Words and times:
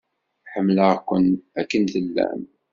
Ḥemmleɣ-ken 0.51 1.25
akken 1.59 1.83
tellam. 1.93 2.41